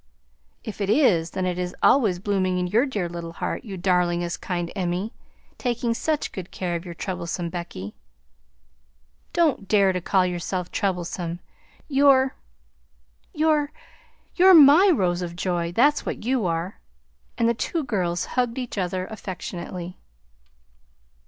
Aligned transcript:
"If 0.63 0.81
it 0.81 0.89
is, 0.89 1.29
then 1.29 1.45
it 1.45 1.59
is 1.59 1.75
always 1.83 2.17
blooming 2.17 2.57
in 2.57 2.65
your 2.65 2.87
dear 2.87 3.07
little 3.07 3.33
heart, 3.33 3.63
you 3.63 3.77
darlingest, 3.77 4.41
kind 4.41 4.71
Emmie, 4.75 5.13
taking 5.59 5.93
such 5.93 6.31
good 6.31 6.49
care 6.49 6.75
of 6.75 6.83
your 6.83 6.95
troublesome 6.95 7.49
Becky!" 7.51 7.93
"Don't 9.31 9.67
dare 9.67 9.93
to 9.93 10.01
call 10.01 10.25
yourself 10.25 10.71
troublesome! 10.71 11.39
You're 11.87 12.33
you're 13.31 13.71
you're 14.35 14.55
my 14.55 14.89
rose 14.91 15.21
of 15.21 15.35
joy, 15.35 15.71
that's 15.71 16.03
what 16.03 16.25
you 16.25 16.47
are!" 16.47 16.79
And 17.37 17.47
the 17.47 17.53
two 17.53 17.83
girls 17.83 18.25
hugged 18.33 18.57
each 18.57 18.79
other 18.79 19.05
affectionately. 19.05 19.99